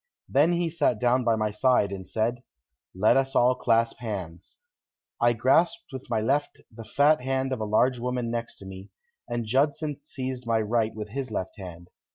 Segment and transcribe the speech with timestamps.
[0.27, 2.41] Then he sat down by my side and said:
[2.95, 4.57] "Let us all clasp hands."
[5.21, 8.89] I grasped with my left the fat hand of a large woman next to me,
[9.29, 11.91] and Judson seized my right with his left hand.